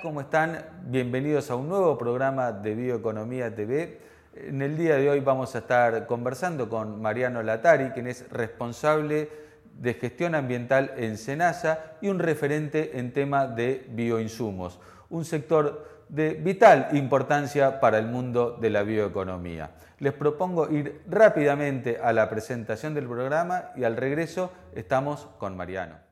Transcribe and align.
¿Cómo 0.00 0.20
están? 0.20 0.64
Bienvenidos 0.84 1.50
a 1.50 1.56
un 1.56 1.68
nuevo 1.68 1.98
programa 1.98 2.52
de 2.52 2.76
Bioeconomía 2.76 3.52
TV. 3.52 3.98
En 4.32 4.62
el 4.62 4.76
día 4.76 4.94
de 4.94 5.10
hoy 5.10 5.18
vamos 5.18 5.56
a 5.56 5.58
estar 5.58 6.06
conversando 6.06 6.68
con 6.68 7.02
Mariano 7.02 7.42
Latari, 7.42 7.90
quien 7.90 8.06
es 8.06 8.30
responsable 8.30 9.28
de 9.80 9.94
gestión 9.94 10.36
ambiental 10.36 10.92
en 10.98 11.18
Senasa 11.18 11.96
y 12.00 12.10
un 12.10 12.20
referente 12.20 12.96
en 12.96 13.12
tema 13.12 13.48
de 13.48 13.84
bioinsumos, 13.88 14.78
un 15.10 15.24
sector 15.24 16.04
de 16.08 16.34
vital 16.34 16.90
importancia 16.92 17.80
para 17.80 17.98
el 17.98 18.06
mundo 18.06 18.56
de 18.60 18.70
la 18.70 18.84
bioeconomía. 18.84 19.72
Les 19.98 20.12
propongo 20.12 20.70
ir 20.70 21.02
rápidamente 21.08 21.98
a 22.00 22.12
la 22.12 22.30
presentación 22.30 22.94
del 22.94 23.08
programa 23.08 23.72
y 23.74 23.82
al 23.82 23.96
regreso 23.96 24.52
estamos 24.76 25.28
con 25.38 25.56
Mariano. 25.56 26.11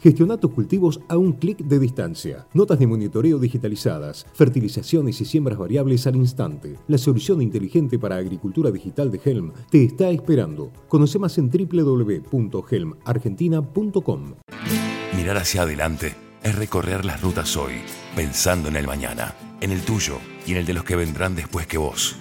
gestiona 0.00 0.36
tus 0.36 0.52
cultivos 0.52 1.00
a 1.08 1.16
un 1.16 1.32
clic 1.32 1.58
de 1.58 1.78
distancia. 1.78 2.46
Notas 2.54 2.78
de 2.78 2.86
monitoreo 2.86 3.38
digitalizadas, 3.38 4.26
fertilizaciones 4.32 5.20
y 5.20 5.24
siembras 5.24 5.58
variables 5.58 6.06
al 6.06 6.14
instante. 6.16 6.76
La 6.88 6.98
solución 6.98 7.40
inteligente 7.42 7.98
para 7.98 8.16
agricultura 8.16 8.70
digital 8.70 9.10
de 9.10 9.20
Helm 9.24 9.52
te 9.70 9.82
está 9.84 10.10
esperando. 10.10 10.70
Conoce 10.88 11.18
más 11.18 11.38
en 11.38 11.50
www.helmargentina.com. 11.50 14.34
Mirar 15.16 15.38
hacia 15.38 15.62
adelante 15.62 16.14
es 16.42 16.54
recorrer 16.54 17.04
las 17.04 17.20
rutas 17.20 17.56
hoy, 17.56 17.72
pensando 18.14 18.68
en 18.68 18.76
el 18.76 18.86
mañana, 18.86 19.34
en 19.60 19.72
el 19.72 19.80
tuyo 19.82 20.18
y 20.46 20.52
en 20.52 20.58
el 20.58 20.66
de 20.66 20.74
los 20.74 20.84
que 20.84 20.94
vendrán 20.96 21.34
después 21.34 21.66
que 21.66 21.78
vos. 21.78 22.14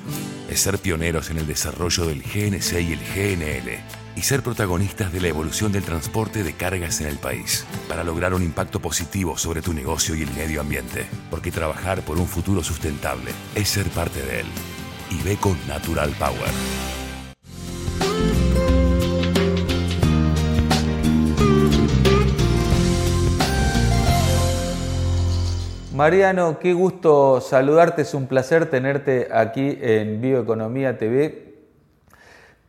Es 0.49 0.61
ser 0.61 0.79
pioneros 0.79 1.29
en 1.29 1.37
el 1.37 1.45
desarrollo 1.45 2.07
del 2.07 2.23
GNC 2.23 2.81
y 2.81 2.93
el 2.93 2.99
GNL 2.99 4.06
y 4.17 4.23
ser 4.23 4.41
protagonistas 4.41 5.13
de 5.13 5.21
la 5.21 5.27
evolución 5.27 5.71
del 5.71 5.83
transporte 5.83 6.41
de 6.41 6.53
cargas 6.53 7.01
en 7.01 7.07
el 7.07 7.17
país, 7.17 7.67
para 7.87 8.03
lograr 8.03 8.33
un 8.33 8.41
impacto 8.41 8.79
positivo 8.79 9.37
sobre 9.37 9.61
tu 9.61 9.73
negocio 9.73 10.15
y 10.15 10.23
el 10.23 10.33
medio 10.33 10.59
ambiente, 10.59 11.05
porque 11.29 11.51
trabajar 11.51 12.01
por 12.01 12.17
un 12.17 12.25
futuro 12.25 12.63
sustentable 12.63 13.29
es 13.53 13.69
ser 13.69 13.85
parte 13.89 14.19
de 14.23 14.39
él. 14.39 14.47
Y 15.11 15.21
ve 15.21 15.37
con 15.37 15.55
Natural 15.67 16.09
Power. 16.17 16.49
Mariano, 25.93 26.57
qué 26.59 26.73
gusto 26.73 27.39
saludarte, 27.39 28.01
es 28.01 28.15
un 28.15 28.25
placer 28.25 28.67
tenerte 28.67 29.27
aquí 29.31 29.77
en 29.79 30.21
Bioeconomía 30.21 30.97
TV 30.97 31.46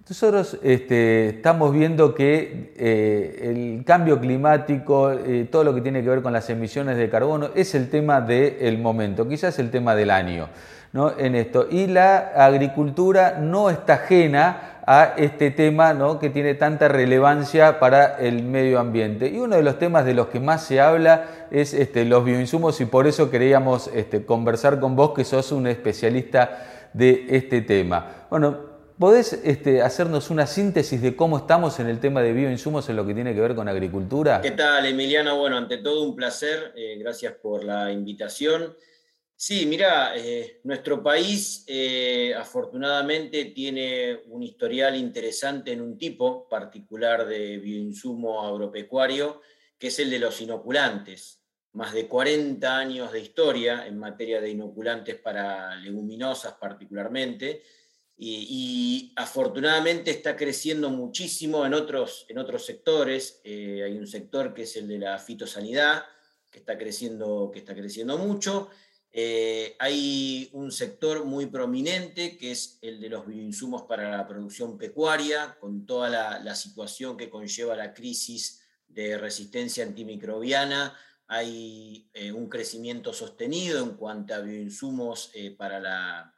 nosotros 0.08 0.56
este, 0.62 1.28
estamos 1.28 1.72
viendo 1.72 2.14
que 2.14 2.72
eh, 2.76 3.40
el 3.42 3.84
cambio 3.84 4.18
climático, 4.18 5.12
eh, 5.12 5.46
todo 5.50 5.64
lo 5.64 5.74
que 5.74 5.82
tiene 5.82 6.02
que 6.02 6.08
ver 6.08 6.22
con 6.22 6.32
las 6.32 6.48
emisiones 6.48 6.96
de 6.96 7.10
carbono, 7.10 7.50
es 7.54 7.74
el 7.74 7.90
tema 7.90 8.22
del 8.22 8.78
momento, 8.78 9.28
quizás 9.28 9.58
el 9.58 9.70
tema 9.70 9.94
del 9.94 10.10
año 10.10 10.48
¿no? 10.94 11.12
en 11.18 11.34
esto. 11.34 11.66
Y 11.70 11.88
la 11.88 12.32
agricultura 12.36 13.38
no 13.38 13.68
está 13.68 13.94
ajena 13.94 14.80
a 14.86 15.12
este 15.18 15.50
tema 15.50 15.92
¿no? 15.92 16.18
que 16.18 16.30
tiene 16.30 16.54
tanta 16.54 16.88
relevancia 16.88 17.78
para 17.78 18.16
el 18.18 18.42
medio 18.44 18.80
ambiente. 18.80 19.28
Y 19.28 19.36
uno 19.36 19.56
de 19.56 19.62
los 19.62 19.78
temas 19.78 20.06
de 20.06 20.14
los 20.14 20.28
que 20.28 20.40
más 20.40 20.62
se 20.64 20.80
habla 20.80 21.24
es 21.50 21.74
este, 21.74 22.06
los 22.06 22.24
bioinsumos 22.24 22.80
y 22.80 22.86
por 22.86 23.06
eso 23.06 23.30
queríamos 23.30 23.90
este, 23.94 24.24
conversar 24.24 24.80
con 24.80 24.96
vos, 24.96 25.12
que 25.12 25.24
sos 25.24 25.52
un 25.52 25.66
especialista 25.66 26.64
de 26.94 27.26
este 27.28 27.60
tema. 27.60 28.06
Bueno, 28.30 28.77
¿Podés 28.98 29.32
este, 29.44 29.80
hacernos 29.80 30.28
una 30.28 30.44
síntesis 30.44 31.00
de 31.00 31.14
cómo 31.14 31.38
estamos 31.38 31.78
en 31.78 31.86
el 31.86 32.00
tema 32.00 32.20
de 32.20 32.32
bioinsumos 32.32 32.88
en 32.88 32.96
lo 32.96 33.06
que 33.06 33.14
tiene 33.14 33.32
que 33.32 33.40
ver 33.40 33.54
con 33.54 33.68
agricultura? 33.68 34.40
¿Qué 34.40 34.50
tal, 34.50 34.84
Emiliano? 34.86 35.38
Bueno, 35.38 35.56
ante 35.56 35.78
todo 35.78 36.02
un 36.02 36.16
placer. 36.16 36.72
Eh, 36.74 36.96
gracias 36.98 37.34
por 37.34 37.62
la 37.62 37.92
invitación. 37.92 38.76
Sí, 39.36 39.66
mira, 39.66 40.16
eh, 40.16 40.58
nuestro 40.64 41.00
país 41.00 41.62
eh, 41.68 42.34
afortunadamente 42.36 43.44
tiene 43.44 44.22
un 44.26 44.42
historial 44.42 44.96
interesante 44.96 45.70
en 45.70 45.80
un 45.80 45.96
tipo 45.96 46.48
particular 46.48 47.24
de 47.24 47.58
bioinsumo 47.58 48.44
agropecuario, 48.44 49.42
que 49.78 49.86
es 49.86 49.98
el 50.00 50.10
de 50.10 50.18
los 50.18 50.40
inoculantes. 50.40 51.40
Más 51.74 51.92
de 51.92 52.08
40 52.08 52.76
años 52.76 53.12
de 53.12 53.20
historia 53.20 53.86
en 53.86 53.96
materia 53.96 54.40
de 54.40 54.50
inoculantes 54.50 55.14
para 55.14 55.76
leguminosas 55.76 56.54
particularmente 56.54 57.62
y, 58.20 59.12
afortunadamente 59.14 60.10
está 60.10 60.36
creciendo 60.36 60.90
muchísimo 60.90 61.64
en 61.64 61.74
otros, 61.74 62.26
en 62.28 62.38
otros 62.38 62.66
sectores. 62.66 63.40
Eh, 63.44 63.82
hay 63.84 63.96
un 63.96 64.08
sector 64.08 64.52
que 64.52 64.62
es 64.62 64.76
el 64.76 64.88
de 64.88 64.98
la 64.98 65.18
fitosanidad, 65.18 66.04
que 66.50 66.58
está 66.58 66.76
creciendo, 66.76 67.50
que 67.52 67.60
está 67.60 67.74
creciendo 67.74 68.18
mucho. 68.18 68.70
Eh, 69.12 69.76
hay 69.78 70.50
un 70.52 70.72
sector 70.72 71.24
muy 71.24 71.46
prominente 71.46 72.36
que 72.36 72.50
es 72.50 72.78
el 72.82 73.00
de 73.00 73.08
los 73.08 73.26
bioinsumos 73.26 73.82
para 73.82 74.10
la 74.16 74.26
producción 74.26 74.76
pecuaria, 74.76 75.56
con 75.60 75.86
toda 75.86 76.40
la, 76.40 76.54
situación 76.56 77.16
que 77.16 77.30
conlleva 77.30 77.76
la 77.76 77.94
crisis 77.94 78.62
de 78.88 79.16
resistencia 79.16 79.84
antimicrobiana. 79.84 80.98
Hay 81.28 82.10
eh, 82.14 82.32
un 82.32 82.48
crecimiento 82.48 83.12
sostenido 83.12 83.82
en 83.84 83.94
cuanto 83.94 84.34
a 84.34 84.40
bioinsumos 84.40 85.30
para 85.56 85.78
la 85.78 86.34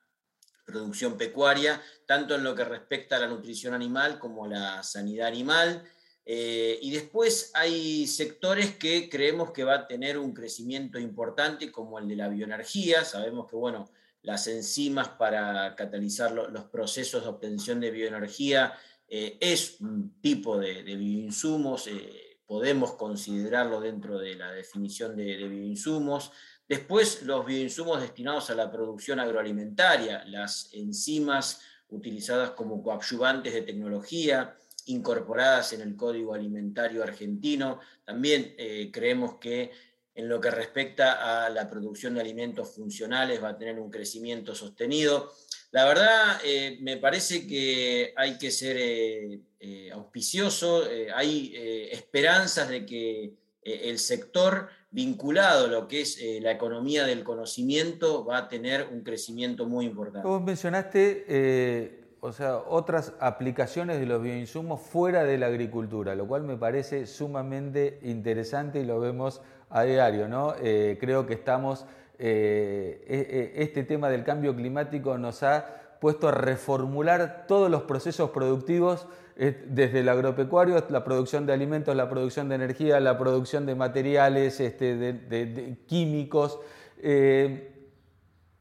producción 0.71 1.17
pecuaria, 1.17 1.83
tanto 2.07 2.35
en 2.35 2.45
lo 2.45 2.55
que 2.55 2.65
respecta 2.65 3.17
a 3.17 3.21
la 3.21 3.27
nutrición 3.29 3.75
animal 3.75 4.19
como 4.19 4.45
a 4.45 4.49
la 4.49 4.83
sanidad 4.83 5.27
animal. 5.27 5.85
Eh, 6.25 6.79
y 6.83 6.91
después 6.93 7.51
hay 7.55 8.07
sectores 8.07 8.77
que 8.77 9.09
creemos 9.09 9.51
que 9.51 9.65
va 9.65 9.75
a 9.75 9.87
tener 9.87 10.19
un 10.19 10.33
crecimiento 10.33 10.99
importante, 10.99 11.73
como 11.73 11.99
el 11.99 12.07
de 12.09 12.17
la 12.17 12.29
bioenergía. 12.29 13.05
Sabemos 13.05 13.49
que, 13.49 13.57
bueno, 13.57 13.91
las 14.23 14.47
enzimas 14.47 15.09
para 15.09 15.75
catalizar 15.75 16.33
los 16.33 16.65
procesos 16.65 17.23
de 17.23 17.29
obtención 17.29 17.81
de 17.81 17.91
bioenergía 17.91 18.75
eh, 19.09 19.39
es 19.41 19.81
un 19.81 20.21
tipo 20.21 20.59
de, 20.59 20.83
bioinsumos, 20.83 21.89
eh, 21.89 22.39
podemos 22.47 22.93
considerarlo 22.93 23.81
dentro 23.81 24.19
de 24.19 24.37
la 24.37 24.53
definición 24.53 25.17
de, 25.17 25.37
de 25.37 25.49
bioinsumos. 25.49 26.31
Después, 26.71 27.23
los 27.23 27.45
bioinsumos 27.45 28.01
destinados 28.01 28.49
a 28.49 28.55
la 28.55 28.71
producción 28.71 29.19
agroalimentaria, 29.19 30.23
las 30.27 30.71
enzimas 30.73 31.63
utilizadas 31.89 32.53
como 32.53 32.81
coadyuvantes 32.81 33.53
de 33.53 33.63
tecnología, 33.63 34.57
incorporadas 34.87 35.73
en 35.73 35.81
el 35.81 35.97
Código 35.97 36.33
Alimentario 36.33 37.03
Argentino. 37.03 37.81
También 38.05 38.55
eh, 38.57 38.89
creemos 38.93 39.35
que 39.41 39.73
en 40.15 40.29
lo 40.29 40.41
que 40.41 40.53
respecta 40.53 41.45
a 41.45 41.51
la 41.51 41.69
producción 41.69 42.15
de 42.15 42.21
alimentos 42.21 42.73
funcionales 42.73 43.43
va 43.43 43.49
a 43.49 43.59
tener 43.59 43.81
un 43.81 43.91
crecimiento 43.91 44.55
sostenido. 44.55 45.33
La 45.73 45.87
verdad, 45.87 46.41
eh, 46.45 46.79
me 46.83 46.99
parece 46.99 47.49
que 47.49 48.15
hay 48.17 48.39
que 48.39 48.53
ser 48.53 48.77
eh, 48.79 49.91
auspicioso, 49.93 50.85
hay 51.17 51.53
esperanzas 51.91 52.69
de 52.69 52.87
que 52.87 53.40
el 53.63 53.99
sector 53.99 54.69
vinculado 54.91 55.67
a 55.67 55.69
lo 55.69 55.89
que 55.89 56.01
es 56.01 56.19
eh, 56.21 56.41
la 56.43 56.51
economía 56.51 57.05
del 57.05 57.23
conocimiento, 57.23 58.25
va 58.25 58.39
a 58.39 58.49
tener 58.49 58.89
un 58.91 59.03
crecimiento 59.03 59.67
muy 59.67 59.87
importante. 59.87 60.27
Vos 60.27 60.43
mencionaste 60.43 61.25
eh, 61.29 62.01
o 62.21 62.33
sea, 62.33 62.57
otras 62.57 63.15
aplicaciones 63.21 64.01
de 64.01 64.07
los 64.07 64.23
bioinsumos 64.23 64.81
fuera 64.81 65.25
de 65.25 65.39
la 65.39 65.47
agricultura, 65.47 66.15
lo 66.15 66.27
cual 66.27 66.43
me 66.43 66.57
parece 66.57 67.07
sumamente 67.07 68.01
interesante 68.03 68.81
y 68.81 68.85
lo 68.85 68.99
vemos 69.01 69.41
a 69.71 69.85
diario. 69.85 70.29
¿no? 70.29 70.55
Eh, 70.61 70.99
creo 71.01 71.27
que 71.27 71.35
estamos, 71.35 71.87
e, 72.19 73.05
e, 73.07 73.63
este 73.63 73.85
tema 73.85 74.11
del 74.11 74.25
cambio 74.25 74.55
climático 74.55 75.17
nos 75.17 75.43
ha 75.43 75.77
puesto 76.01 76.29
a 76.29 76.33
reformular 76.33 77.45
todos 77.47 77.71
los 77.71 77.83
procesos 77.83 78.31
productivos 78.31 79.07
desde 79.37 80.01
el 80.01 80.09
agropecuario, 80.09 80.85
la 80.91 81.03
producción 81.03 81.47
de 81.47 81.55
alimentos, 81.55 81.97
la 81.97 82.11
producción 82.11 82.49
de 82.51 82.57
energía, 82.57 83.01
la 83.01 83.17
producción 83.17 83.65
de 83.65 83.75
materiales, 83.75 84.61
este, 84.61 84.97
de, 84.97 85.79
químicos. 85.87 86.59
Eh, 86.99 87.89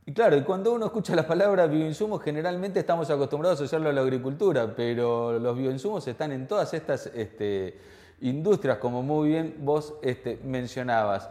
y 0.06 0.14
claro, 0.14 0.44
cuando 0.46 0.72
uno 0.72 0.86
escucha 0.86 1.16
la 1.16 1.28
palabra 1.28 1.68
bioinsumos, 1.68 2.22
generalmente 2.24 2.80
estamos 2.80 3.10
acostumbrados 3.10 3.60
a 3.60 3.64
asociarlo 3.64 3.90
a 3.90 3.94
la 3.94 4.02
agricultura, 4.02 4.74
pero 4.74 5.38
los 5.38 5.58
bioinsumos 5.58 6.08
están 6.08 6.32
en 6.32 6.48
todas 6.48 6.74
estas 6.74 7.08
este, 7.08 7.78
industrias, 8.22 8.78
como 8.78 9.04
muy 9.04 9.30
bien 9.30 9.56
vos 9.60 9.96
este, 10.02 10.40
mencionabas. 10.46 11.30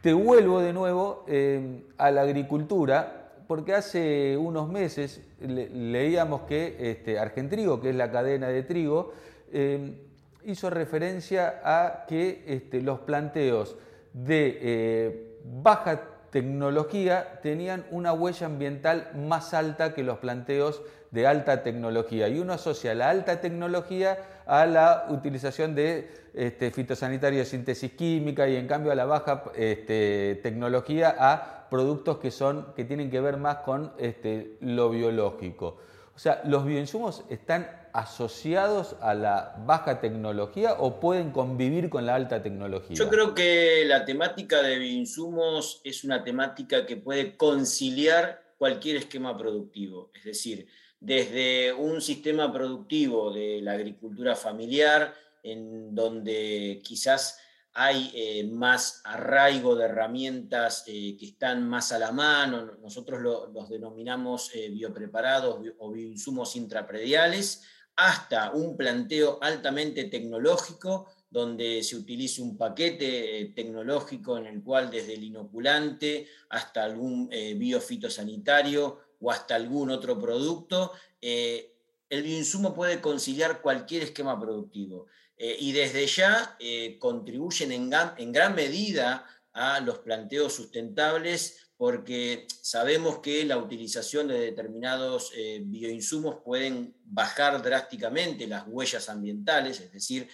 Te 0.00 0.12
vuelvo 0.12 0.60
de 0.60 0.72
nuevo 0.72 1.24
eh, 1.28 1.84
a 1.98 2.10
la 2.10 2.22
agricultura 2.22 3.17
porque 3.48 3.72
hace 3.74 4.36
unos 4.36 4.68
meses 4.68 5.22
leíamos 5.40 6.42
que 6.42 6.76
este, 6.78 7.18
Argentrigo, 7.18 7.80
que 7.80 7.90
es 7.90 7.96
la 7.96 8.10
cadena 8.10 8.48
de 8.48 8.62
trigo, 8.62 9.14
em, 9.50 9.96
hizo 10.44 10.68
referencia 10.68 11.60
a 11.64 12.04
que 12.06 12.44
este, 12.46 12.82
los 12.82 13.00
planteos 13.00 13.76
de 14.12 14.58
eh, 14.60 15.38
baja 15.44 16.02
tecnología 16.30 17.40
tenían 17.42 17.86
una 17.90 18.12
huella 18.12 18.46
ambiental 18.46 19.10
más 19.14 19.54
alta 19.54 19.94
que 19.94 20.02
los 20.02 20.18
planteos 20.18 20.82
de 21.10 21.26
alta 21.26 21.62
tecnología. 21.62 22.28
Y 22.28 22.38
uno 22.38 22.52
asocia 22.52 22.94
la 22.94 23.10
alta 23.10 23.40
tecnología 23.40 24.18
a 24.46 24.66
la 24.66 25.06
utilización 25.08 25.74
de 25.74 26.10
este, 26.34 26.70
fitosanitarios 26.70 27.46
de 27.46 27.50
síntesis 27.50 27.92
química 27.92 28.48
y 28.48 28.56
en 28.56 28.66
cambio 28.66 28.92
a 28.92 28.94
la 28.94 29.04
baja 29.04 29.44
este, 29.56 30.40
tecnología 30.42 31.14
a 31.18 31.68
productos 31.70 32.18
que, 32.18 32.30
son, 32.30 32.72
que 32.74 32.84
tienen 32.84 33.10
que 33.10 33.20
ver 33.20 33.36
más 33.36 33.56
con 33.58 33.92
este, 33.98 34.56
lo 34.60 34.90
biológico. 34.90 35.78
O 36.14 36.18
sea, 36.18 36.40
¿los 36.44 36.64
bioinsumos 36.64 37.24
están 37.28 37.68
asociados 37.98 38.94
a 39.00 39.14
la 39.14 39.56
baja 39.66 40.00
tecnología 40.00 40.74
o 40.74 41.00
pueden 41.00 41.32
convivir 41.32 41.90
con 41.90 42.06
la 42.06 42.14
alta 42.14 42.42
tecnología? 42.42 42.96
Yo 42.96 43.08
creo 43.08 43.34
que 43.34 43.84
la 43.86 44.04
temática 44.04 44.62
de 44.62 44.78
bioinsumos 44.78 45.80
es 45.82 46.04
una 46.04 46.22
temática 46.22 46.86
que 46.86 46.96
puede 46.96 47.36
conciliar 47.36 48.42
cualquier 48.56 48.96
esquema 48.96 49.36
productivo. 49.36 50.10
Es 50.14 50.24
decir, 50.24 50.68
desde 51.00 51.72
un 51.72 52.00
sistema 52.00 52.52
productivo 52.52 53.32
de 53.32 53.60
la 53.62 53.72
agricultura 53.72 54.36
familiar, 54.36 55.14
en 55.42 55.94
donde 55.94 56.80
quizás 56.84 57.40
hay 57.72 58.10
eh, 58.14 58.44
más 58.44 59.00
arraigo 59.04 59.76
de 59.76 59.84
herramientas 59.84 60.82
eh, 60.88 61.16
que 61.16 61.26
están 61.26 61.68
más 61.68 61.92
a 61.92 61.98
la 61.98 62.10
mano, 62.10 62.72
nosotros 62.82 63.22
los 63.22 63.68
denominamos 63.68 64.50
eh, 64.54 64.68
biopreparados 64.70 65.60
o 65.78 65.92
bioinsumos 65.92 66.56
intraprediales, 66.56 67.62
hasta 67.98 68.52
un 68.52 68.76
planteo 68.76 69.38
altamente 69.42 70.04
tecnológico, 70.04 71.06
donde 71.30 71.82
se 71.82 71.96
utilice 71.96 72.40
un 72.40 72.56
paquete 72.56 73.52
tecnológico 73.54 74.38
en 74.38 74.46
el 74.46 74.62
cual 74.62 74.90
desde 74.90 75.14
el 75.14 75.24
inoculante 75.24 76.26
hasta 76.48 76.84
algún 76.84 77.28
biofitosanitario 77.28 78.98
o 79.20 79.30
hasta 79.30 79.56
algún 79.56 79.90
otro 79.90 80.18
producto, 80.18 80.92
el 81.20 82.22
bioinsumo 82.22 82.74
puede 82.74 83.00
conciliar 83.00 83.60
cualquier 83.60 84.04
esquema 84.04 84.40
productivo. 84.40 85.06
Eh, 85.38 85.56
y 85.60 85.72
desde 85.72 86.06
ya 86.06 86.56
eh, 86.58 86.98
contribuyen 86.98 87.70
en, 87.70 88.32
gran 88.32 88.54
medida 88.56 89.24
a 89.52 89.78
los 89.80 90.00
planteos 90.00 90.52
sustentables 90.52 91.67
porque 91.78 92.46
sabemos 92.60 93.20
que 93.20 93.46
la 93.46 93.56
utilización 93.56 94.28
de 94.28 94.38
determinados 94.38 95.32
eh, 95.34 95.62
bioinsumos 95.64 96.42
pueden 96.44 96.94
bajar 97.04 97.62
drásticamente 97.62 98.46
las 98.46 98.64
huellas 98.66 99.08
ambientales, 99.08 99.80
es 99.80 99.92
decir, 99.92 100.28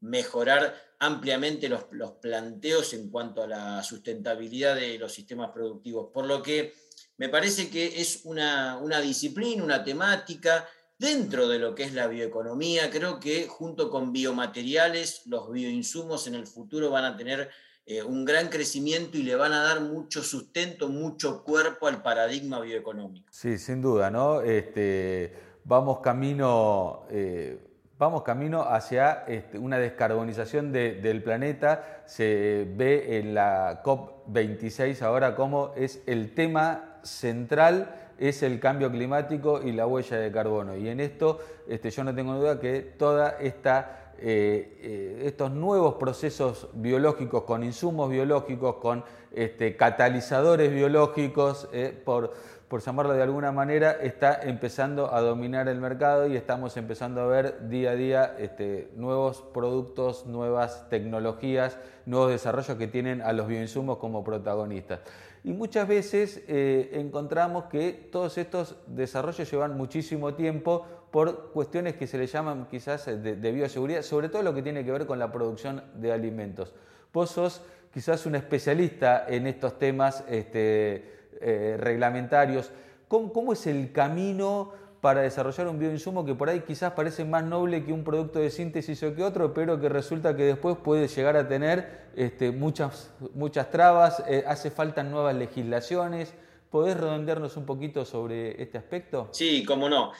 mejorar 0.00 0.74
ampliamente 1.00 1.68
los, 1.68 1.84
planteos 2.20 2.92
en 2.94 3.10
cuanto 3.10 3.42
a 3.42 3.46
la 3.46 3.82
sustentabilidad 3.82 4.76
de 4.76 4.98
los 4.98 5.12
sistemas 5.12 5.50
productivos. 5.50 6.10
Por 6.12 6.26
lo 6.26 6.42
que 6.42 6.74
me 7.16 7.28
parece 7.28 7.70
que 7.70 8.00
es 8.00 8.20
una, 8.24 8.78
una 8.78 9.00
disciplina, 9.00 9.64
una 9.64 9.84
temática 9.84 10.68
dentro 10.98 11.48
de 11.48 11.58
lo 11.58 11.74
que 11.74 11.84
es 11.84 11.94
la 11.94 12.08
bioeconomía. 12.08 12.90
Creo 12.90 13.20
que 13.20 13.46
junto 13.46 13.90
con 13.90 14.12
biomateriales, 14.12 15.22
los 15.26 15.50
bioinsumos 15.50 16.26
en 16.26 16.34
el 16.34 16.46
futuro 16.46 16.90
van 16.90 17.04
a 17.04 17.16
tener 17.16 17.50
eh, 17.90 18.02
un 18.02 18.26
gran 18.26 18.48
crecimiento 18.48 19.16
y 19.16 19.22
le 19.22 19.34
van 19.34 19.54
a 19.54 19.62
dar 19.62 19.80
mucho 19.80 20.22
sustento, 20.22 20.90
mucho 20.90 21.42
cuerpo 21.42 21.86
al 21.86 22.02
paradigma 22.02 22.60
bioeconómico. 22.60 23.26
Sí, 23.30 23.56
sin 23.56 23.80
duda, 23.80 24.10
¿no? 24.10 24.42
Este, 24.42 25.32
vamos 25.64 26.00
camino... 26.00 27.06
Eh, 27.10 27.64
vamos 27.98 28.22
camino 28.24 28.60
hacia 28.62 29.24
este, 29.26 29.58
una 29.58 29.78
descarbonización 29.78 30.70
del 30.70 31.22
planeta. 31.22 32.02
Se 32.04 32.68
ve 32.76 33.18
en 33.18 33.32
la 33.32 33.82
COP26 33.82 35.00
ahora 35.00 35.34
como 35.34 35.72
es 35.74 36.02
el 36.06 36.34
tema 36.34 37.00
central 37.02 37.94
es 38.18 38.42
el 38.42 38.60
cambio 38.60 38.90
climático 38.90 39.62
y 39.62 39.72
la 39.72 39.86
huella 39.86 40.18
de 40.18 40.30
carbono. 40.30 40.76
Y 40.76 40.88
en 40.88 41.00
esto 41.00 41.38
este, 41.68 41.90
yo 41.90 42.04
no 42.04 42.14
tengo 42.14 42.34
duda 42.34 42.60
que 42.60 42.80
toda 42.80 43.38
esta 43.40 44.07
eh, 44.20 44.78
eh, 44.80 45.22
estos 45.26 45.52
nuevos 45.52 45.94
procesos 45.94 46.68
biológicos 46.72 47.44
con 47.44 47.62
insumos 47.62 48.10
biológicos, 48.10 48.76
con 48.76 49.04
este, 49.32 49.76
catalizadores 49.76 50.72
biológicos, 50.72 51.68
eh, 51.72 51.96
por, 52.04 52.32
por 52.66 52.80
llamarlo 52.80 53.12
de 53.12 53.22
alguna 53.22 53.52
manera, 53.52 53.92
está 53.92 54.40
empezando 54.42 55.14
a 55.14 55.20
dominar 55.20 55.68
el 55.68 55.80
mercado 55.80 56.26
y 56.26 56.36
estamos 56.36 56.76
empezando 56.76 57.20
a 57.20 57.26
ver 57.26 57.68
día 57.68 57.92
a 57.92 57.94
día 57.94 58.36
este, 58.40 58.90
nuevos 58.96 59.42
productos, 59.54 60.26
nuevas 60.26 60.88
tecnologías, 60.88 61.78
nuevos 62.04 62.30
desarrollos 62.30 62.76
que 62.76 62.88
tienen 62.88 63.22
a 63.22 63.32
los 63.32 63.46
bioinsumos 63.46 63.98
como 63.98 64.24
protagonistas. 64.24 64.98
Y 65.44 65.52
muchas 65.52 65.86
veces 65.86 66.42
encontramos 66.48 67.66
que 67.66 67.92
todos 67.92 68.36
estos 68.36 68.76
desarrollos 68.88 69.48
llevan 69.48 69.76
muchísimo 69.76 70.34
tiempo 70.34 70.84
por 71.10 71.52
cuestiones 71.52 71.96
que 71.96 72.06
se 72.06 72.18
le 72.18 72.26
llaman 72.26 72.66
quizás 72.70 73.06
de, 73.06 73.52
bioseguridad, 73.52 74.02
sobre 74.02 74.28
todo 74.28 74.42
lo 74.42 74.54
que 74.54 74.62
tiene 74.62 74.84
que 74.84 74.92
ver 74.92 75.06
con 75.06 75.18
la 75.18 75.32
producción 75.32 75.82
de 75.94 76.12
alimentos. 76.12 76.72
Vos 77.12 77.30
sos 77.30 77.62
quizás 77.92 78.26
un 78.26 78.34
especialista 78.34 79.24
en 79.28 79.46
estos 79.46 79.78
temas 79.78 80.24
este, 80.28 81.30
eh, 81.40 81.76
reglamentarios. 81.78 82.70
¿Cómo, 83.08 83.54
es 83.54 83.66
el 83.66 83.90
camino 83.92 84.72
para 85.00 85.22
desarrollar 85.22 85.68
un 85.68 85.78
bioinsumo 85.78 86.26
que 86.26 86.34
por 86.34 86.50
ahí 86.50 86.60
quizás 86.60 86.92
parece 86.92 87.24
más 87.24 87.44
noble 87.44 87.84
que 87.84 87.92
un 87.92 88.04
producto 88.04 88.40
de 88.40 88.50
síntesis 88.50 89.02
o 89.02 89.14
que 89.14 89.22
otro, 89.22 89.54
pero 89.54 89.80
que 89.80 89.88
resulta 89.88 90.36
que 90.36 90.42
después 90.42 90.76
puede 90.76 91.08
llegar 91.08 91.36
a 91.36 91.48
tener 91.48 92.08
este, 92.16 92.50
muchas, 92.50 93.10
muchas 93.34 93.70
trabas, 93.70 94.22
eh, 94.28 94.44
hace 94.46 94.70
falta 94.70 95.02
nuevas 95.02 95.34
legislaciones. 95.34 96.34
¿Podés 96.70 96.98
redondearnos 96.98 97.56
un 97.56 97.64
poquito 97.64 98.04
sobre 98.04 98.60
este 98.60 98.76
aspecto? 98.76 99.28
Sí, 99.32 99.64
cómo 99.64 99.88
no. 99.88 100.12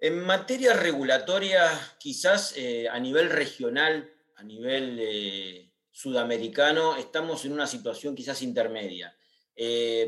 En 0.00 0.24
materia 0.24 0.74
regulatoria, 0.74 1.70
quizás 1.98 2.54
eh, 2.56 2.88
a 2.88 2.98
nivel 3.00 3.30
regional, 3.30 4.12
a 4.36 4.44
nivel 4.44 4.98
eh, 5.00 5.72
sudamericano, 5.90 6.96
estamos 6.96 7.44
en 7.44 7.52
una 7.52 7.66
situación 7.66 8.14
quizás 8.14 8.42
intermedia. 8.42 9.14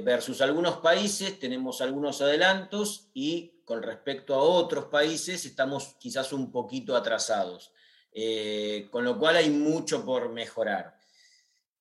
versus 0.05 0.41
algunos 0.43 0.77
países 0.77 1.41
tenemos 1.41 1.81
algunos 1.81 2.21
adelantos 2.21 3.11
y 3.15 3.61
con 3.71 3.83
respecto 3.85 4.35
a 4.35 4.43
otros 4.43 4.87
países 4.87 5.45
estamos 5.45 5.95
quizás 6.01 6.33
un 6.33 6.51
poquito 6.51 6.97
atrasados, 6.97 7.73
eh, 8.13 8.89
con 8.91 9.05
lo 9.05 9.17
cual 9.17 9.37
hay 9.37 9.49
mucho 9.49 10.05
por 10.05 10.29
mejorar. 10.29 10.99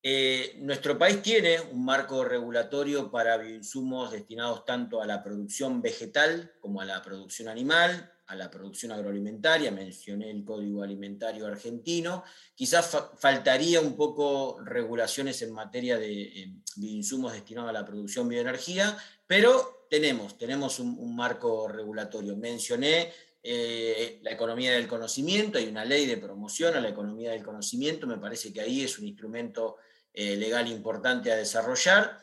Eh, 0.01 0.55
nuestro 0.59 0.97
país 0.97 1.21
tiene 1.21 1.59
un 1.59 1.83
marco 1.83 2.23
regulatorio 2.23 3.11
para 3.11 3.35
bioinsumos 3.35 4.11
destinados 4.11 4.63
tanto 4.63 5.01
a 5.01 5.05
la 5.05 5.21
producción 5.21 5.81
vegetal 5.81 6.53
como 6.61 6.79
a 6.79 6.85
la 6.85 7.01
producción 7.01 7.49
animal, 7.49 8.09
a 8.27 8.35
la 8.35 8.49
producción 8.49 8.93
agroalimentaria, 8.93 9.71
mencioné 9.71 10.31
el 10.31 10.45
Código 10.45 10.83
Alimentario 10.83 11.47
Argentino, 11.47 12.23
quizás 12.55 12.95
faltaría 13.17 13.81
un 13.81 13.97
poco 13.97 14.59
regulaciones 14.63 15.41
en 15.41 15.51
materia 15.51 15.97
de 15.97 16.21
eh, 16.21 16.53
bioinsumos 16.77 17.33
destinados 17.33 17.71
a 17.71 17.73
la 17.73 17.85
producción 17.85 18.29
bioenergía, 18.29 18.95
pero 19.27 19.87
tenemos, 19.89 20.37
tenemos 20.37 20.79
un, 20.79 21.15
marco 21.15 21.67
regulatorio. 21.67 22.37
Mencioné 22.37 23.11
eh, 23.43 24.19
la 24.21 24.31
economía 24.31 24.71
del 24.73 24.87
conocimiento, 24.87 25.57
hay 25.57 25.67
una 25.67 25.83
ley 25.83 26.05
de 26.05 26.17
promoción 26.17 26.75
a 26.75 26.81
la 26.81 26.89
economía 26.89 27.31
del 27.31 27.43
conocimiento, 27.43 28.07
me 28.07 28.17
parece 28.17 28.53
que 28.53 28.61
ahí 28.61 28.83
es 28.83 28.97
un 28.99 29.07
instrumento 29.07 29.77
eh, 30.13 30.35
legal 30.35 30.67
importante 30.67 31.31
a 31.31 31.35
desarrollar. 31.35 32.19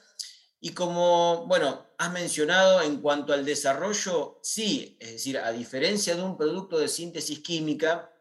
Y 0.60 0.72
como, 0.72 1.46
bueno, 1.46 1.86
has 1.98 2.12
mencionado 2.12 2.82
en 2.82 3.00
cuanto 3.00 3.32
al 3.32 3.44
desarrollo, 3.44 4.40
sí, 4.42 4.96
es 5.00 5.12
decir, 5.12 5.38
a 5.38 5.52
diferencia 5.52 6.16
de 6.16 6.22
un 6.22 6.36
producto 6.36 6.78
de 6.78 6.88
síntesis 6.88 7.40
química, 7.40 8.12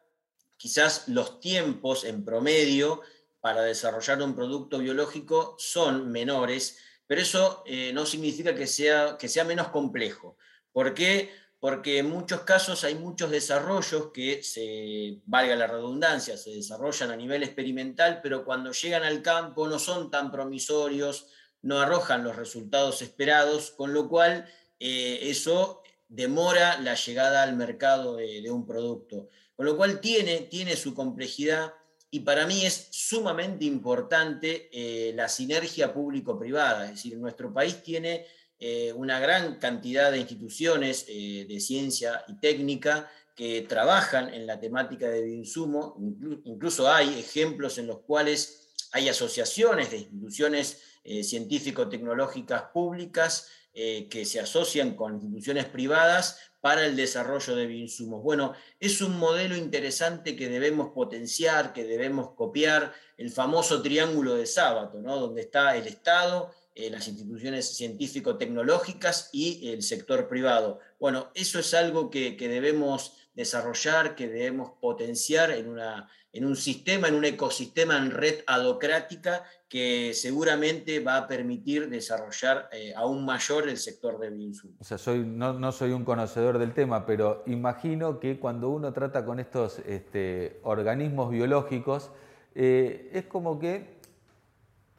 quizás 0.57 1.07
los 1.07 1.39
tiempos 1.39 2.03
en 2.03 2.24
promedio 2.24 3.01
para 3.39 3.62
desarrollar 3.62 4.22
un 4.22 4.36
producto 4.36 4.79
biológico 4.79 5.55
son 5.60 6.12
menores 6.12 6.77
pero 7.07 7.22
eso 7.22 7.63
eh, 7.65 7.91
no 7.93 8.05
significa 8.05 8.55
que 8.55 8.67
sea, 8.67 9.17
que 9.17 9.27
sea 9.27 9.43
menos 9.43 9.69
complejo. 9.69 10.38
¿Por 10.72 10.93
qué? 10.93 11.31
Porque 11.65 11.98
en 11.98 12.12
muchos 12.12 12.41
casos 12.41 12.84
hay 12.84 12.93
muchos 12.93 13.31
desarrollos 13.31 14.12
que, 14.13 14.43
se, 14.43 15.19
valga 15.25 15.55
la 15.55 15.65
redundancia, 15.65 16.38
se 16.38 16.51
desarrollan 16.51 17.10
a 17.10 17.15
nivel 17.15 17.41
experimental, 17.41 18.19
pero 18.22 18.45
cuando 18.45 18.72
llegan 18.72 19.01
al 19.01 19.24
campo 19.24 19.67
no 19.67 19.79
son 19.79 20.12
tan 20.12 20.31
promisorios, 20.31 21.25
no 21.63 21.79
arrojan 21.79 22.24
los 22.24 22.36
resultados 22.36 23.01
esperados, 23.01 23.72
con 23.72 23.93
lo 23.93 24.07
cual 24.07 24.48
eh, 24.79 25.17
eso 25.24 25.81
demora 26.07 26.79
la 26.81 26.93
llegada 26.93 27.41
al 27.41 27.55
mercado 27.55 28.17
de, 28.17 28.48
un 28.51 28.67
producto. 28.67 29.29
Con 29.55 29.65
lo 29.65 29.75
cual 29.75 30.00
tiene, 30.00 30.41
tiene 30.41 30.75
su 30.75 30.93
complejidad 30.93 31.74
y 32.12 32.19
para 32.19 32.45
mí 32.45 32.63
es 32.63 32.89
sumamente 32.91 33.65
importante 33.65 34.69
eh, 34.72 35.13
la 35.15 35.27
sinergia 35.27 35.91
público-privada. 35.91 36.86
Es 36.86 36.91
decir, 36.91 37.17
nuestro 37.17 37.51
país 37.51 37.81
tiene 37.81 38.27
eh, 38.59 38.93
una 38.93 39.19
gran 39.19 39.59
cantidad 39.59 40.12
de 40.12 40.19
instituciones 40.19 41.05
eh, 41.07 41.45
de 41.47 41.59
ciencia 41.59 42.24
y 42.27 42.35
técnica 42.39 43.09
que 43.35 43.63
trabajan 43.63 44.33
en 44.33 44.47
la 44.47 44.59
temática 44.59 45.09
de 45.09 45.21
bioinsumo. 45.21 45.97
Incluso 46.45 46.89
hay 46.91 47.19
ejemplos 47.19 47.77
en 47.77 47.88
los 47.88 48.00
cuales 48.00 48.69
hay 48.93 49.09
asociaciones 49.09 49.91
de 49.91 49.97
instituciones 49.97 50.81
científico-tecnológicas 51.21 52.63
públicas 52.74 53.50
que 53.74 54.25
se 54.25 54.39
asocian 54.39 54.95
con 54.95 55.15
instituciones 55.15 55.65
privadas 55.65 56.39
para 56.65 56.83
el 56.83 56.95
desarrollo 56.95 57.55
de 57.55 57.67
bioinsumos. 57.67 58.24
Bueno, 58.24 58.53
es 58.79 59.00
un 59.00 59.19
modelo 59.19 59.55
interesante 59.55 60.35
que 60.35 60.50
debemos 60.50 60.89
potenciar, 60.95 61.74
que 61.74 61.83
debemos 61.83 62.31
copiar, 62.31 62.91
el 63.17 63.29
famoso 63.29 63.83
triángulo 63.83 64.33
de 64.33 64.47
sábado, 64.47 65.00
¿no? 65.00 65.19
donde 65.19 65.41
está 65.41 65.77
el 65.77 65.85
Estado, 65.85 66.51
eh, 66.77 66.89
las 66.89 67.08
instituciones 67.08 67.77
científico-tecnológicas 67.77 69.29
y 69.32 69.70
el 69.70 69.82
sector 69.82 70.27
privado. 70.27 70.79
Bueno, 71.00 71.32
eso 71.34 71.58
es 71.60 71.74
algo 71.74 72.10
que, 72.10 72.36
debemos 72.38 73.17
desarrollar, 73.34 74.13
que 74.13 74.27
debemos 74.27 74.72
potenciar 74.82 75.51
en, 75.51 75.70
una, 75.70 76.10
en 76.34 76.46
un 76.46 76.58
sistema, 76.58 77.08
en 77.08 77.15
un 77.15 77.24
ecosistema 77.24 77.98
en 77.98 78.12
red 78.12 78.44
adocrática 78.46 79.46
que 79.70 80.12
seguramente 80.13 81.00
va 81.00 81.15
a 81.15 81.27
permitir 81.29 81.89
desarrollar 81.89 82.67
eh, 82.74 82.94
aún 82.94 83.24
mayor 83.24 83.70
el 83.70 83.77
sector 83.77 84.20
de 84.20 84.32
bioinsumos. 84.32 84.75
O 84.82 84.84
sea, 84.84 84.98
soy, 84.98 85.20
no, 85.20 85.72
soy 85.72 85.91
un 85.91 86.03
conocedor 86.03 86.60
del 86.60 86.74
tema, 86.74 87.05
pero 87.05 87.41
imagino 87.48 88.20
que 88.20 88.38
cuando 88.38 88.67
uno 88.67 88.91
trata 88.91 89.24
con 89.24 89.39
estos 89.39 89.79
este, 89.79 90.60
organismos 90.63 91.32
biológicos, 91.32 92.12
eh, 92.53 93.10
es 93.13 93.25
como 93.25 93.60
que 93.60 93.94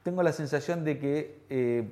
tengo 0.07 0.23
la 0.23 0.33
sensación 0.33 0.85
de 0.85 1.01
que 1.01 1.41
eh, 1.51 1.89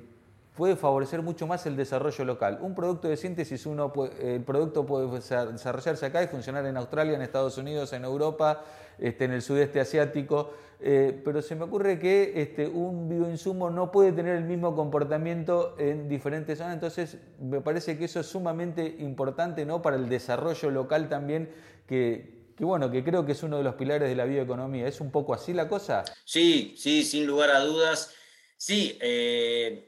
puede 0.55 0.77
favorecer 0.77 1.21
mucho 1.21 1.47
más 1.47 1.65
el 1.65 1.75
desarrollo 1.75 2.23
local. 2.23 2.59
Un 2.61 2.73
producto 2.73 3.09
de 3.09 3.17
síntesis, 3.17 3.65
uno 3.65 3.91
el 4.21 4.41
producto 4.41 4.85
puede 4.85 5.11
desarrollarse 5.11 6.05
acá 6.05 6.23
y 6.23 6.27
funcionar 6.27 6.65
en 6.65 6.77
Australia, 6.77 7.15
en 7.15 7.21
Estados 7.21 7.57
Unidos, 7.57 7.91
en 7.91 8.05
Europa, 8.05 8.63
este, 8.99 9.25
en 9.25 9.33
el 9.33 9.41
sudeste 9.41 9.81
asiático, 9.81 10.51
eh, 10.79 11.21
pero 11.25 11.41
se 11.41 11.55
me 11.55 11.65
ocurre 11.65 11.99
que 11.99 12.41
este, 12.41 12.69
un 12.69 13.09
bioinsumo 13.09 13.69
no 13.69 13.91
puede 13.91 14.13
tener 14.13 14.37
el 14.37 14.45
mismo 14.45 14.77
comportamiento 14.77 15.75
en 15.77 16.07
diferentes 16.07 16.57
zonas, 16.57 16.75
entonces 16.75 17.17
me 17.41 17.59
parece 17.59 17.97
que 17.97 18.05
eso 18.05 18.21
es 18.21 18.27
sumamente 18.27 18.95
importante 18.99 19.65
¿no? 19.65 19.81
para 19.81 19.97
el 19.97 20.07
desarrollo 20.07 20.71
local 20.71 21.09
también, 21.09 21.49
que, 21.85 22.34
bueno, 22.63 22.89
que 22.89 23.03
creo 23.03 23.25
que 23.25 23.33
es 23.33 23.43
uno 23.43 23.57
de 23.57 23.63
los 23.63 23.75
pilares 23.75 24.07
de 24.07 24.15
la 24.15 24.25
bioeconomía. 24.25 24.87
¿Es 24.87 25.01
un 25.01 25.11
poco 25.11 25.33
así 25.33 25.53
la 25.53 25.67
cosa? 25.67 26.05
Sí, 26.23 26.75
sí, 26.77 27.03
sin 27.03 27.27
lugar 27.27 27.51
a 27.51 27.59
dudas. 27.59 28.13
Sí, 28.57 28.97
eh, 29.01 29.85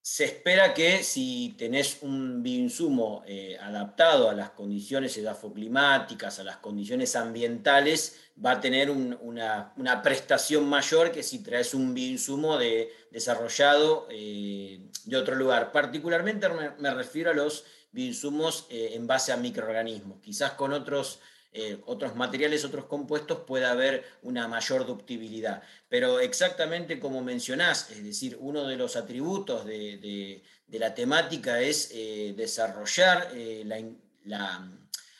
se 0.00 0.24
espera 0.24 0.72
que 0.72 1.02
si 1.02 1.54
tenés 1.58 1.98
un 2.02 2.42
bioinsumo 2.42 3.22
eh, 3.26 3.58
adaptado 3.60 4.30
a 4.30 4.34
las 4.34 4.50
condiciones 4.50 5.16
edafoclimáticas, 5.18 6.38
a 6.38 6.44
las 6.44 6.56
condiciones 6.58 7.14
ambientales, 7.14 8.20
va 8.42 8.52
a 8.52 8.60
tener 8.60 8.90
una, 8.90 9.74
prestación 10.02 10.66
mayor 10.68 11.12
que 11.12 11.22
si 11.22 11.42
traes 11.42 11.74
un 11.74 11.92
bioinsumo 11.92 12.56
de, 12.56 12.90
desarrollado 13.10 14.06
eh, 14.10 14.88
de 15.04 15.16
otro 15.16 15.34
lugar. 15.34 15.72
Particularmente 15.72 16.48
me, 16.78 16.94
refiero 16.94 17.32
a 17.32 17.34
los 17.34 17.64
bioinsumos 17.92 18.66
en 18.70 19.06
base 19.06 19.32
a 19.32 19.36
microorganismos. 19.36 20.20
Quizás 20.20 20.52
con 20.52 20.72
otros 20.72 21.20
eh, 21.58 21.80
otros 21.86 22.14
materiales, 22.14 22.66
otros 22.66 22.84
compuestos, 22.84 23.38
puede 23.46 23.64
haber 23.64 24.04
una 24.20 24.46
mayor 24.46 24.84
ductibilidad. 24.84 25.62
Pero 25.88 26.20
exactamente 26.20 27.00
como 27.00 27.22
mencionás, 27.22 27.90
es 27.90 28.04
decir, 28.04 28.36
uno 28.38 28.66
de 28.66 28.76
los 28.76 28.94
atributos 28.94 29.64
de, 29.64 30.42
la 30.68 30.94
temática 30.94 31.62
es 31.62 31.90
eh, 31.94 32.34
desarrollar 32.36 33.30
eh, 33.34 33.64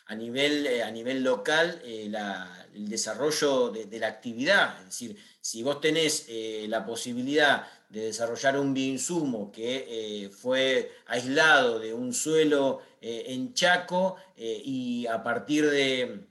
a, 0.07 0.14
nivel, 0.14 0.83
a 0.83 0.90
nivel 0.90 1.25
local 1.25 1.81
el 1.83 2.87
desarrollo 2.87 3.71
de, 3.71 3.99
la 3.99 4.09
actividad. 4.09 4.78
Es 4.81 4.85
decir, 4.87 5.16
si 5.40 5.62
vos 5.62 5.81
tenés 5.81 6.26
la 6.69 6.85
posibilidad 6.85 7.66
de 7.96 8.06
desarrollar 8.06 8.58
un 8.58 8.74
bioinsumo 8.74 9.50
que 9.50 10.30
fue 10.38 10.92
aislado 11.06 11.78
de 11.78 11.94
un 11.94 12.12
suelo 12.12 12.82
en 13.00 13.54
Chaco 13.54 14.16
y 14.36 15.06
a 15.06 15.22
partir 15.22 15.70
de, 15.70 16.26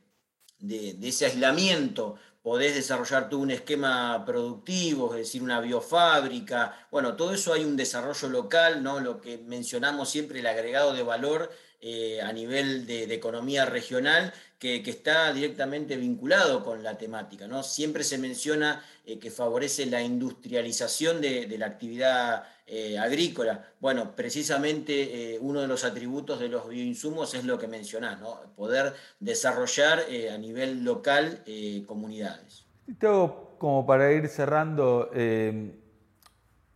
de, 0.59 1.07
ese 1.07 1.25
aislamiento 1.25 2.15
podés 2.41 2.75
desarrollar 2.75 3.27
tú 3.27 3.41
un 3.41 3.49
esquema 3.49 4.23
productivo, 4.23 5.13
es 5.13 5.21
decir, 5.21 5.41
una 5.41 5.59
biofábrica. 5.59 6.87
Bueno, 6.91 7.15
todo 7.15 7.33
eso 7.33 7.53
hay 7.53 7.65
un 7.65 7.75
desarrollo 7.75 8.29
local, 8.29 8.83
¿no? 8.83 8.99
Lo 8.99 9.19
que 9.19 9.39
mencionamos 9.39 10.09
siempre, 10.09 10.41
el 10.41 10.47
agregado 10.47 10.93
de 10.93 11.01
valor 11.01 11.49
eh, 11.81 12.21
a 12.21 12.31
nivel 12.33 12.87
de, 12.87 13.13
economía 13.13 13.65
regional, 13.65 14.33
que, 14.57 14.81
está 14.85 15.31
directamente 15.31 15.97
vinculado 15.97 16.63
con 16.63 16.81
la 16.81 16.97
temática. 16.97 17.47
¿no? 17.47 17.61
Siempre 17.61 18.03
se 18.03 18.17
menciona 18.17 18.83
eh, 19.05 19.19
que 19.19 19.29
favorece 19.29 19.85
la 19.85 20.01
industrialización 20.01 21.21
de, 21.21 21.55
la 21.57 21.67
actividad 21.67 22.43
eh, 22.65 22.97
agrícola. 22.97 23.69
Bueno, 23.79 24.15
precisamente 24.15 25.37
uno 25.41 25.61
de 25.61 25.67
los 25.67 25.83
atributos 25.83 26.39
de 26.39 26.49
los 26.49 26.67
bioinsumos 26.67 27.35
es 27.35 27.43
lo 27.43 27.59
que 27.59 27.67
mencionás, 27.67 28.19
¿no? 28.19 28.39
poder 28.55 28.93
desarrollar 29.19 30.05
a 30.31 30.37
nivel 30.37 30.83
local 30.83 31.43
comunidades. 31.85 32.65
Tengo 32.99 33.57
como 33.59 33.85
para 33.85 34.11
ir 34.11 34.27
cerrando, 34.27 35.11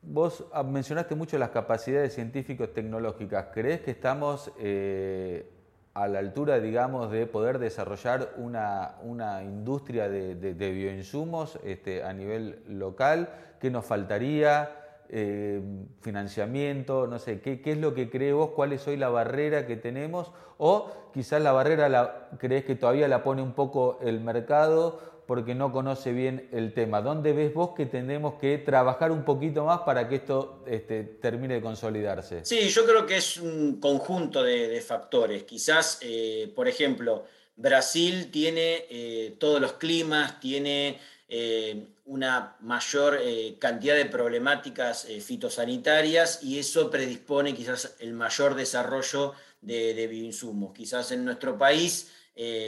Vos 0.01 0.45
ah, 0.53 0.63
mencionaste 0.63 1.15
mucho 1.15 1.37
las 1.37 1.49
capacidades 1.49 2.13
científicos 2.13 2.73
tecnológicas. 2.73 3.47
¿Crees 3.53 3.81
que 3.81 3.91
estamos 3.91 4.51
eh, 4.57 5.51
a 5.93 6.07
la 6.07 6.19
altura, 6.19 6.59
digamos, 6.59 7.11
de 7.11 7.25
poder 7.25 7.59
desarrollar 7.59 8.33
una, 8.37 8.95
industria 9.43 10.07
de, 10.07 10.53
bioinsumos 10.71 11.59
este, 11.65 12.03
a 12.03 12.13
nivel 12.13 12.63
local? 12.67 13.29
¿Qué 13.59 13.69
nos 13.69 13.85
faltaría? 13.85 14.75
Eh, 15.11 15.59
financiamiento, 16.01 17.07
no 17.07 17.17
sé, 17.17 17.41
¿qué, 17.41 17.61
¿qué, 17.61 17.71
es 17.71 17.79
lo 17.79 17.95
que 17.95 18.11
crees 18.11 18.35
vos? 18.35 18.51
¿Cuál 18.51 18.73
es 18.73 18.87
hoy 18.87 18.95
la 18.95 19.09
barrera 19.09 19.65
que 19.65 19.75
tenemos? 19.75 20.31
O 20.59 20.91
quizás 21.15 21.41
la 21.41 21.51
barrera 21.51 21.89
la, 21.89 22.29
crees 22.37 22.63
que 22.63 22.75
todavía 22.75 23.07
la 23.07 23.23
pone 23.23 23.41
un 23.41 23.53
poco 23.53 23.97
el 24.03 24.19
mercado 24.21 24.99
porque 25.29 25.53
no 25.53 25.71
conoce 25.71 26.11
bien 26.11 26.49
el 26.51 26.73
tema. 26.73 27.03
¿Dónde 27.03 27.33
ves 27.33 27.53
vos 27.53 27.75
que 27.77 27.85
tenemos 27.85 28.39
que 28.41 28.57
trabajar 28.57 29.11
un 29.11 29.23
poquito 29.23 29.63
más 29.63 29.81
para 29.81 30.09
que 30.09 30.15
esto 30.15 30.63
este, 30.65 31.03
termine 31.03 31.53
de 31.53 31.61
consolidarse? 31.61 32.43
Sí, 32.43 32.67
yo 32.69 32.83
creo 32.83 33.05
que 33.05 33.17
es 33.17 33.37
un 33.37 33.79
conjunto 33.79 34.41
de, 34.41 34.81
factores. 34.81 35.43
Quizás, 35.43 35.99
eh, 36.01 36.51
por 36.55 36.67
ejemplo, 36.67 37.25
Brasil 37.55 38.31
tiene 38.31 38.87
eh, 38.89 39.35
todos 39.37 39.61
los 39.61 39.73
climas, 39.73 40.39
tiene 40.39 40.99
eh, 41.27 41.89
una 42.05 42.55
mayor 42.61 43.19
cantidad 43.59 43.95
de 43.95 44.07
problemáticas 44.07 45.05
fitosanitarias 45.23 46.41
y 46.41 46.57
eso 46.57 46.89
predispone 46.89 47.53
quizás 47.53 47.97
el 47.99 48.13
mayor 48.13 48.55
desarrollo 48.55 49.33
de, 49.61 49.93
de 49.93 50.07
bioinsumos. 50.07 50.73
Quizás 50.73 51.11
en 51.11 51.23
nuestro 51.23 51.55
país 51.55 52.09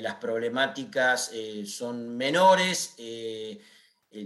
las 0.01 0.15
problemáticas 0.15 1.31
eh, 1.33 1.65
son 1.65 2.17
menores, 2.17 2.93
eh, 2.97 3.61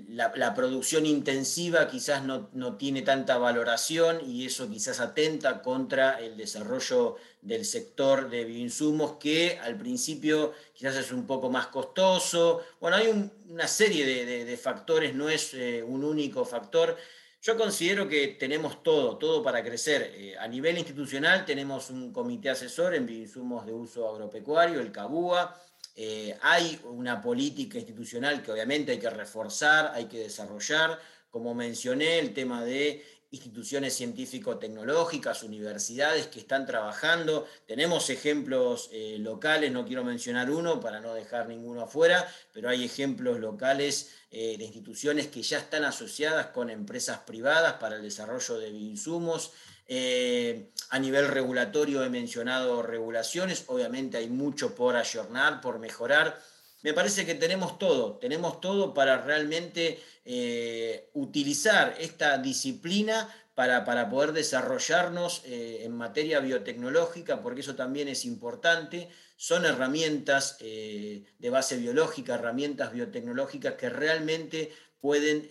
la, 0.08 0.56
producción 0.56 1.06
intensiva 1.06 1.88
quizás 1.88 2.24
no, 2.24 2.78
tiene 2.78 3.04
tanta 3.04 3.38
valoración 3.38 4.28
y 4.28 4.48
eso 4.48 4.68
quizás 4.68 5.00
atenta 5.00 5.62
contra 5.62 6.20
el 6.20 6.36
desarrollo 6.36 7.18
del 7.44 7.64
sector 7.64 8.28
de 8.32 8.46
bioinsumos 8.46 9.18
que 9.20 9.60
al 9.60 9.78
principio 9.78 10.54
quizás 10.74 10.96
es 10.96 11.12
un 11.12 11.28
poco 11.28 11.52
más 11.52 11.68
costoso. 11.68 12.64
Bueno, 12.82 12.98
hay 12.98 13.32
una 13.48 13.68
serie 13.68 14.26
de, 14.26 14.58
factores, 14.58 15.14
no 15.14 15.30
es 15.30 15.54
un 15.86 16.04
único 16.04 16.44
factor. 16.44 16.98
Yo 17.46 17.56
considero 17.56 18.08
que 18.08 18.30
tenemos 18.40 18.82
todo, 18.82 19.20
todo 19.20 19.44
para 19.44 19.64
crecer. 19.64 20.12
Eh, 20.16 20.36
a 20.36 20.48
nivel 20.48 20.80
institucional 20.80 21.46
tenemos 21.46 21.92
un 21.92 22.12
comité 22.12 22.50
asesor 22.50 22.96
en 22.96 23.06
bioinsumos 23.06 23.68
de 23.68 23.72
uso 23.72 24.10
agropecuario, 24.10 24.80
el 24.80 24.92
CABúA. 24.92 25.56
Eh, 25.96 26.36
hay 26.42 26.80
una 26.86 27.22
política 27.22 27.78
institucional 27.78 28.42
que 28.42 28.52
obviamente 28.52 28.94
hay 28.94 28.98
que 28.98 29.12
reforzar, 29.12 29.92
hay 29.94 30.06
que 30.06 30.18
desarrollar. 30.18 31.00
Como 31.30 31.54
mencioné, 31.54 32.18
el 32.18 32.34
tema 32.34 32.66
de 32.66 33.06
instituciones 33.32 33.96
científico-tecnológicas, 33.96 35.44
universidades 35.44 36.28
que 36.28 36.40
están 36.40 36.66
trabajando. 36.66 37.48
Tenemos 37.66 38.10
ejemplos 38.10 38.90
eh, 38.92 39.18
locales, 39.20 39.72
no 39.72 39.86
quiero 39.86 40.04
mencionar 40.04 40.50
uno 40.50 40.80
para 40.80 41.00
no 41.00 41.14
dejar 41.14 41.48
ninguno 41.48 41.82
afuera, 41.82 42.28
pero 42.54 42.70
hay 42.70 42.86
ejemplos 42.86 43.40
locales 43.40 44.12
eh, 44.32 44.58
de 44.58 44.66
instituciones 44.66 45.28
que 45.28 45.42
ya 45.42 45.60
están 45.60 45.84
asociadas 45.84 46.48
con 46.48 46.70
empresas 46.70 47.20
privadas 47.20 47.74
para 47.74 47.98
el 47.98 48.02
desarrollo 48.02 48.58
de 48.58 48.72
bioinsumos. 48.72 49.52
Eh, 49.88 50.72
a 50.90 51.00
nivel 51.00 51.28
regulatorio 51.28 52.04
he 52.04 52.10
mencionado 52.10 52.82
regulaciones, 52.82 53.66
obviamente 53.68 54.18
hay 54.18 54.30
mucho 54.30 54.74
por 54.74 54.96
ayornar, 54.96 55.62
por 55.62 55.80
mejorar. 55.80 56.42
Me 56.86 56.94
parece 56.94 57.26
que 57.26 57.34
tenemos 57.34 57.80
todo, 57.80 58.18
tenemos 58.18 58.62
todo 58.62 58.94
para 58.94 59.20
realmente 59.20 60.00
eh, 60.24 61.10
utilizar 61.16 61.96
esta 62.00 62.38
disciplina 62.38 63.28
para, 63.56 63.84
para 63.84 64.08
poder 64.08 64.34
desarrollarnos 64.34 65.42
eh, 65.46 65.80
en 65.82 65.94
materia 65.94 66.40
biotecnológica, 66.42 67.42
porque 67.42 67.62
eso 67.62 67.74
también 67.74 68.08
es 68.08 68.24
importante. 68.24 69.10
Son 69.36 69.66
herramientas 69.66 70.58
eh, 70.60 71.24
de 71.40 71.50
base 71.50 71.78
biológica, 71.78 72.36
herramientas 72.36 72.94
biotecnológicas 72.94 73.74
que 73.74 73.90
realmente 73.90 74.72
pueden 75.02 75.50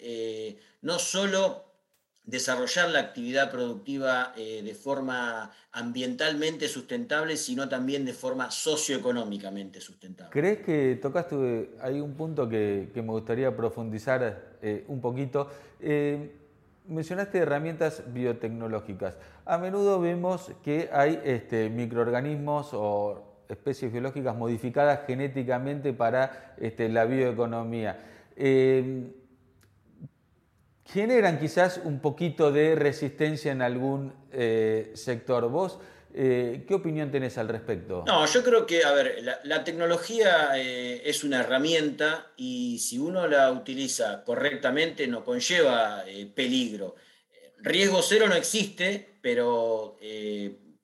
no 0.82 1.00
solo 1.00 1.63
desarrollar 2.26 2.88
la 2.90 3.00
actividad 3.00 3.50
productiva 3.50 4.32
eh, 4.36 4.62
de 4.62 4.74
forma 4.74 5.50
ambientalmente 5.72 6.68
sustentable, 6.68 7.36
sino 7.36 7.68
también 7.68 8.04
de 8.04 8.14
forma 8.14 8.50
socioeconómicamente 8.50 9.80
sustentable. 9.80 10.30
¿Crees 10.32 10.60
que 10.60 10.98
tocaste 11.00 11.70
hay 11.82 12.00
un 12.00 12.14
punto 12.14 12.48
que, 12.48 12.90
me 12.94 13.02
gustaría 13.02 13.54
profundizar 13.54 14.56
eh, 14.62 14.84
un 14.88 15.00
poquito? 15.00 15.50
Eh, 15.80 16.30
mencionaste 16.88 17.38
herramientas 17.38 18.02
biotecnológicas. 18.06 19.16
A 19.44 19.58
menudo 19.58 20.00
vemos 20.00 20.50
que 20.62 20.88
hay 20.92 21.20
este, 21.24 21.68
microorganismos 21.68 22.70
o 22.72 23.22
especies 23.50 23.92
biológicas 23.92 24.34
modificadas 24.34 25.00
genéticamente 25.06 25.92
para 25.92 26.54
este, 26.58 26.88
la 26.88 27.04
bioeconomía 27.04 28.00
generan 30.94 31.40
quizás 31.40 31.80
un 31.82 31.98
poquito 31.98 32.52
de 32.52 32.76
resistencia 32.76 33.50
en 33.50 33.62
algún 33.62 34.14
eh, 34.30 34.92
sector. 34.94 35.48
¿Vos 35.48 35.80
eh, 36.14 36.64
qué 36.68 36.74
opinión 36.74 37.10
tenés 37.10 37.36
al 37.36 37.48
respecto? 37.48 38.04
No, 38.06 38.24
yo 38.26 38.44
creo 38.44 38.64
que, 38.64 38.84
a 38.84 38.92
ver, 38.92 39.40
la, 39.42 39.64
tecnología 39.64 40.50
eh, 40.56 41.02
es 41.04 41.24
una 41.24 41.40
herramienta 41.40 42.28
y 42.36 42.78
si 42.78 43.00
uno 43.00 43.26
la 43.26 43.50
utiliza 43.50 44.22
correctamente 44.22 45.08
no 45.08 45.24
conlleva 45.24 46.04
peligro. 46.32 46.94
Riesgo 47.58 48.00
cero 48.00 48.26
no 48.28 48.36
existe, 48.36 49.18
pero 49.20 49.96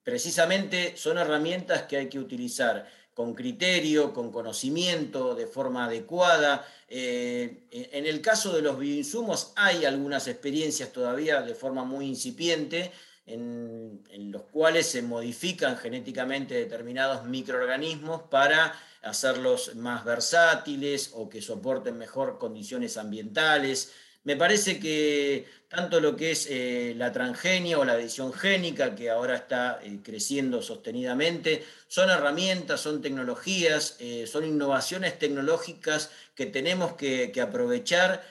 precisamente 0.03 0.97
son 0.97 1.19
herramientas 1.19 1.83
que 1.83 1.95
hay 1.95 2.09
que 2.09 2.19
utilizar 2.19 2.85
con 3.13 3.33
criterio, 3.33 4.13
con 4.13 4.31
conocimiento, 4.31 5.35
de 5.35 5.47
forma 5.47 5.85
adecuada. 5.85 6.65
Eh, 6.87 7.63
en 7.71 8.05
el 8.05 8.21
caso 8.21 8.53
de 8.53 8.61
los 8.61 8.79
bioinsumos 8.79 9.53
hay 9.55 9.85
algunas 9.85 10.27
experiencias 10.27 10.91
todavía 10.91 11.41
de 11.41 11.55
forma 11.55 11.83
muy 11.83 12.07
incipiente 12.07 12.91
en, 13.25 14.31
los 14.31 14.43
cuales 14.43 14.87
se 14.87 15.01
modifican 15.01 15.77
genéticamente 15.77 16.55
determinados 16.55 17.25
microorganismos 17.25 18.23
para 18.23 18.73
hacerlos 19.01 19.75
más 19.75 20.05
versátiles 20.05 21.11
o 21.13 21.29
que 21.29 21.41
soporten 21.41 21.97
mejor 21.97 22.37
condiciones 22.37 22.97
ambientales. 22.97 23.93
Me 24.23 24.35
parece 24.35 24.79
que 24.79 25.47
tanto 25.67 26.01
lo 26.01 26.17
que 26.17 26.31
es 26.31 26.47
eh, 26.49 26.93
la 26.97 27.13
transgenia 27.13 27.79
o 27.79 27.85
la 27.85 27.95
edición 27.95 28.33
génica, 28.33 28.93
que 28.93 29.09
ahora 29.09 29.35
está 29.35 29.79
eh, 29.81 29.99
creciendo 30.03 30.61
sostenidamente, 30.61 31.65
son 31.87 32.09
herramientas, 32.09 32.81
son 32.81 33.01
tecnologías, 33.01 33.95
eh, 33.99 34.27
son 34.27 34.45
innovaciones 34.45 35.17
tecnológicas 35.17 36.11
que 36.35 36.45
tenemos 36.45 36.93
que, 36.93 37.31
aprovechar, 37.41 38.23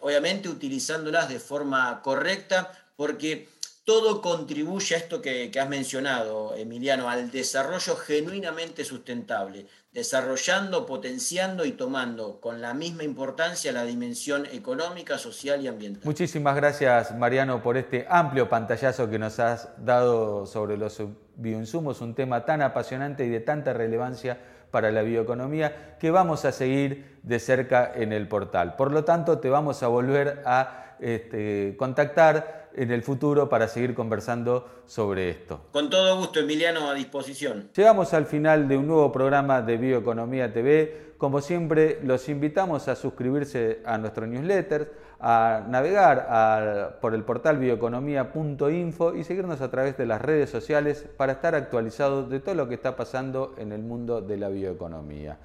obviamente 0.00 0.48
utilizándolas 0.48 1.28
de 1.28 1.40
forma 1.40 2.00
correcta, 2.02 2.70
porque 2.94 3.48
todo 3.84 4.22
contribuye 4.22 4.94
a 4.94 4.98
esto 4.98 5.20
que, 5.20 5.50
has 5.60 5.68
mencionado, 5.68 6.54
Emiliano, 6.54 7.08
al 7.08 7.30
desarrollo 7.30 7.96
genuinamente 7.96 8.84
sustentable, 8.84 9.66
desarrollando, 9.92 10.86
potenciando 10.86 11.64
y 11.64 11.72
tomando 11.72 12.40
con 12.40 12.60
la 12.60 12.74
misma 12.74 13.02
importancia 13.02 13.72
la 13.72 13.84
dimensión 13.84 14.46
económica, 14.46 15.18
social 15.18 15.62
y 15.62 15.68
ambiental. 15.68 16.02
Muchísimas 16.04 16.54
gracias, 16.54 17.16
Mariano, 17.16 17.60
por 17.62 17.76
este 17.76 18.06
amplio 18.08 18.48
pantallazo 18.48 19.10
que 19.10 19.18
nos 19.18 19.40
has 19.40 19.68
dado 19.84 20.46
sobre 20.46 20.76
los 20.76 21.02
bioinsumos, 21.34 22.00
un 22.00 22.14
tema 22.14 22.44
tan 22.44 22.62
apasionante 22.62 23.24
y 23.26 23.30
de 23.30 23.40
tanta 23.40 23.72
relevancia 23.72 24.38
para 24.70 24.92
la 24.92 25.02
bioeconomía 25.02 25.96
que 25.98 26.10
vamos 26.10 26.44
a 26.44 26.52
seguir 26.52 27.18
de 27.22 27.40
cerca 27.40 27.92
en 27.94 28.12
el 28.12 28.28
portal. 28.28 28.76
Por 28.76 28.92
lo 28.92 29.04
tanto, 29.04 29.38
te 29.40 29.50
vamos 29.50 29.82
a 29.82 29.88
volver 29.88 30.42
a 30.46 30.96
este, 31.00 31.74
contactar 31.76 32.61
en 32.76 32.90
el 32.90 33.02
futuro 33.02 33.48
para 33.48 33.68
seguir 33.68 33.94
conversando 33.94 34.68
sobre 34.86 35.30
esto. 35.30 35.60
Con 35.72 35.90
todo 35.90 36.16
gusto, 36.18 36.40
Emiliano, 36.40 36.90
a 36.90 36.94
disposición. 36.94 37.70
Llegamos 37.74 38.14
al 38.14 38.26
final 38.26 38.68
de 38.68 38.76
un 38.76 38.86
nuevo 38.86 39.12
programa 39.12 39.62
de 39.62 39.76
Bioeconomía 39.76 40.52
TV. 40.52 41.12
Como 41.18 41.40
siempre, 41.40 42.00
los 42.02 42.28
invitamos 42.28 42.88
a 42.88 42.96
suscribirse 42.96 43.80
a 43.84 43.96
nuestro 43.98 44.26
newsletter, 44.26 44.92
a 45.20 45.64
navegar 45.68 46.98
por 47.00 47.14
el 47.14 47.22
portal 47.22 47.58
bioeconomía.info 47.58 49.14
y 49.14 49.22
seguirnos 49.22 49.60
a 49.60 49.70
través 49.70 49.96
de 49.96 50.06
las 50.06 50.20
redes 50.20 50.50
sociales 50.50 51.06
para 51.16 51.34
estar 51.34 51.54
actualizados 51.54 52.28
de 52.28 52.40
todo 52.40 52.56
lo 52.56 52.68
que 52.68 52.74
está 52.74 52.96
pasando 52.96 53.54
en 53.56 53.70
el 53.70 53.82
mundo 53.82 54.20
de 54.20 54.36
la 54.36 54.48
bioeconomía. 54.48 55.38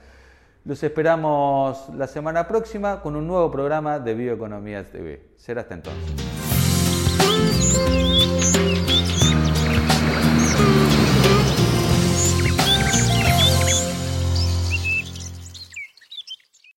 Los 0.65 0.83
esperamos 0.83 1.87
la 1.95 2.07
semana 2.07 2.45
próxima 2.45 3.01
con 3.01 3.15
un 3.15 3.25
nuevo 3.25 3.49
programa 3.49 3.99
de 3.99 4.13
Bioeconomía 4.15 4.83
TV. 4.83 5.29
Será 5.37 5.61
hasta 5.61 5.75
entonces. 5.75 6.36
Thank 7.59 8.67
you. 8.67 8.76